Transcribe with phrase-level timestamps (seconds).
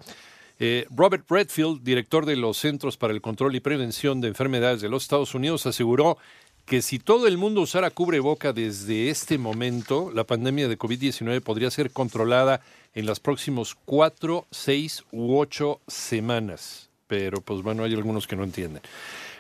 [0.64, 4.90] Eh, Robert Redfield, director de los Centros para el Control y Prevención de Enfermedades de
[4.90, 6.20] los Estados Unidos, aseguró
[6.66, 11.72] que si todo el mundo usara cubreboca desde este momento, la pandemia de COVID-19 podría
[11.72, 12.62] ser controlada
[12.94, 16.90] en las próximas cuatro, seis u ocho semanas.
[17.08, 18.82] Pero pues bueno, hay algunos que no entienden.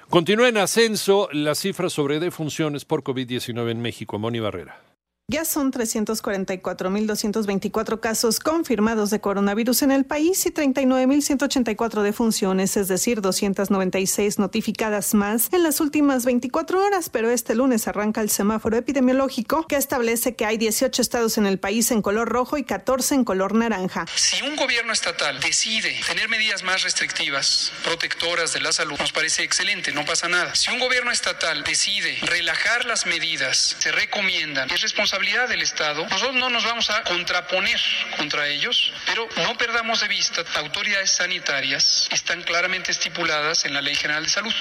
[0.09, 4.19] Continúa en ascenso las cifras sobre defunciones por COVID-19 en México.
[4.19, 4.90] Moni Barrera.
[5.31, 13.21] Ya son 344.224 casos confirmados de coronavirus en el país y 39.184 defunciones, es decir,
[13.21, 19.65] 296 notificadas más en las últimas 24 horas, pero este lunes arranca el semáforo epidemiológico
[19.67, 23.23] que establece que hay 18 estados en el país en color rojo y 14 en
[23.23, 24.07] color naranja.
[24.13, 29.43] Si un gobierno estatal decide tener medidas más restrictivas, protectoras de la salud, nos parece
[29.43, 30.53] excelente, no pasa nada.
[30.55, 34.81] Si un gobierno estatal decide relajar las medidas, se recomiendan, es
[35.21, 36.03] responsabilidad del Estado.
[36.09, 37.79] Nosotros no nos vamos a contraponer
[38.17, 43.95] contra ellos, pero no perdamos de vista, autoridades sanitarias están claramente estipuladas en la Ley
[43.95, 44.53] General de Salud.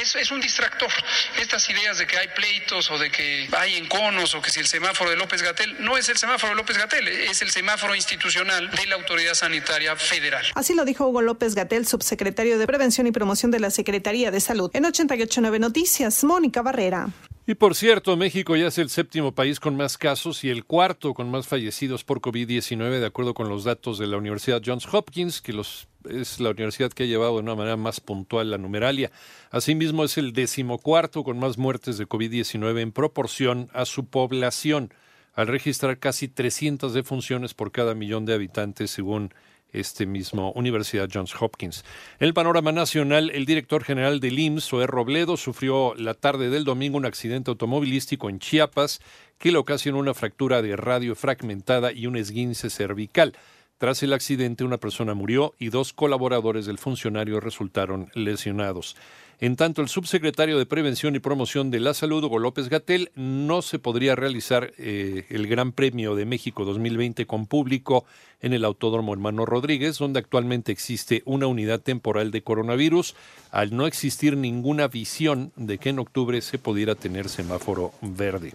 [0.00, 0.90] Es, es un distractor.
[1.38, 4.66] Estas ideas de que hay pleitos o de que hay enconos o que si el
[4.66, 8.70] semáforo de López Gatel, no es el semáforo de López Gatel, es el semáforo institucional
[8.70, 10.46] de la Autoridad Sanitaria Federal.
[10.54, 14.40] Así lo dijo Hugo López Gatel, subsecretario de Prevención y Promoción de la Secretaría de
[14.40, 14.70] Salud.
[14.74, 17.08] En 889 Noticias, Mónica Barrera.
[17.48, 21.14] Y por cierto, México ya es el séptimo país con más casos y el cuarto
[21.14, 25.40] con más fallecidos por COVID-19, de acuerdo con los datos de la Universidad Johns Hopkins,
[25.40, 29.12] que los, es la universidad que ha llevado de una manera más puntual la numeralia.
[29.52, 34.92] Asimismo, es el decimocuarto con más muertes de COVID-19 en proporción a su población,
[35.32, 39.32] al registrar casi 300 defunciones por cada millón de habitantes, según
[39.72, 41.84] este mismo Universidad Johns Hopkins.
[42.18, 46.64] En el panorama nacional, el director general del IMSS, Zoé Robledo, sufrió la tarde del
[46.64, 49.00] domingo un accidente automovilístico en Chiapas
[49.38, 53.34] que le ocasionó una fractura de radio fragmentada y un esguince cervical.
[53.78, 58.96] Tras el accidente, una persona murió y dos colaboradores del funcionario resultaron lesionados.
[59.38, 63.60] En tanto, el subsecretario de Prevención y Promoción de la Salud, Hugo López Gatel, no
[63.60, 68.06] se podría realizar eh, el Gran Premio de México 2020 con público
[68.40, 73.14] en el Autódromo Hermano Rodríguez, donde actualmente existe una unidad temporal de coronavirus,
[73.50, 78.54] al no existir ninguna visión de que en octubre se pudiera tener semáforo verde.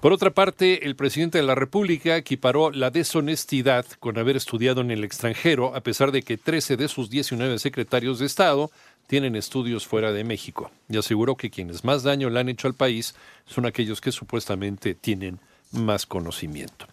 [0.00, 4.90] Por otra parte, el presidente de la República equiparó la deshonestidad con haber estudiado en
[4.90, 8.70] el extranjero, a pesar de que 13 de sus 19 secretarios de Estado
[9.06, 12.72] tienen estudios fuera de México, y aseguró que quienes más daño le han hecho al
[12.72, 15.38] país son aquellos que supuestamente tienen
[15.70, 16.86] más conocimiento.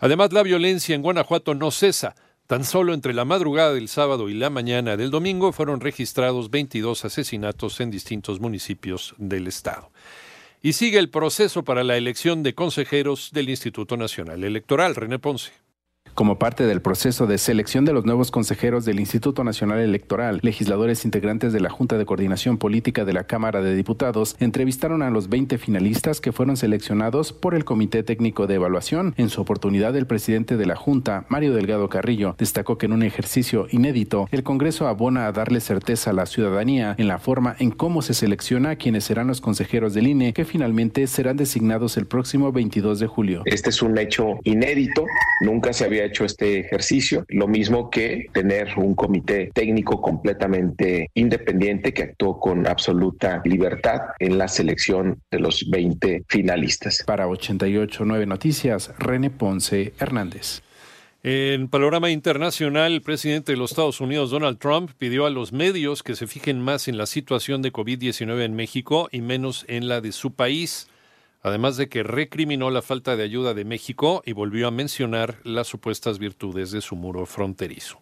[0.00, 2.14] Además, la violencia en Guanajuato no cesa.
[2.48, 7.06] Tan solo entre la madrugada del sábado y la mañana del domingo fueron registrados 22
[7.06, 9.90] asesinatos en distintos municipios del estado
[10.62, 14.94] y sigue el proceso para la elección de consejeros del Instituto Nacional Electoral.
[14.94, 15.61] René Ponce.
[16.14, 21.06] Como parte del proceso de selección de los nuevos consejeros del Instituto Nacional Electoral, legisladores
[21.06, 25.30] integrantes de la Junta de Coordinación Política de la Cámara de Diputados entrevistaron a los
[25.30, 29.14] 20 finalistas que fueron seleccionados por el Comité Técnico de Evaluación.
[29.16, 33.02] En su oportunidad, el presidente de la Junta, Mario Delgado Carrillo, destacó que en un
[33.04, 37.70] ejercicio inédito, el Congreso abona a darle certeza a la ciudadanía en la forma en
[37.70, 42.04] cómo se selecciona a quienes serán los consejeros del INE, que finalmente serán designados el
[42.04, 43.42] próximo 22 de julio.
[43.46, 45.06] Este es un hecho inédito,
[45.40, 51.92] nunca se había hecho este ejercicio, lo mismo que tener un comité técnico completamente independiente
[51.92, 57.02] que actuó con absoluta libertad en la selección de los 20 finalistas.
[57.06, 60.62] Para 889 Noticias, René Ponce Hernández.
[61.24, 66.02] En panorama internacional, el presidente de los Estados Unidos, Donald Trump, pidió a los medios
[66.02, 70.00] que se fijen más en la situación de COVID-19 en México y menos en la
[70.00, 70.88] de su país,
[71.42, 75.66] además de que recriminó la falta de ayuda de México y volvió a mencionar las
[75.66, 78.00] supuestas virtudes de su muro fronterizo.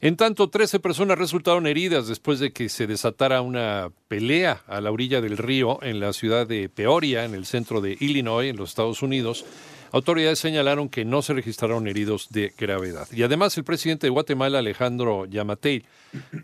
[0.00, 4.90] En tanto, 13 personas resultaron heridas después de que se desatara una pelea a la
[4.90, 8.70] orilla del río en la ciudad de Peoria, en el centro de Illinois, en los
[8.70, 9.44] Estados Unidos.
[9.92, 13.06] Autoridades señalaron que no se registraron heridos de gravedad.
[13.12, 15.84] Y además el presidente de Guatemala, Alejandro Yamatei,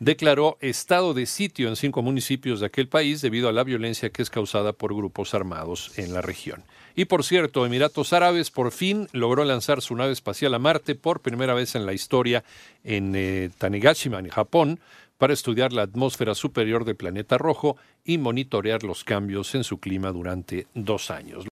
[0.00, 4.20] declaró estado de sitio en cinco municipios de aquel país debido a la violencia que
[4.20, 6.62] es causada por grupos armados en la región.
[6.94, 11.20] Y por cierto, Emiratos Árabes por fin logró lanzar su nave espacial a Marte por
[11.20, 12.44] primera vez en la historia
[12.84, 14.80] en eh, Tanegashima, en Japón,
[15.16, 20.12] para estudiar la atmósfera superior del planeta rojo y monitorear los cambios en su clima
[20.12, 21.44] durante dos años.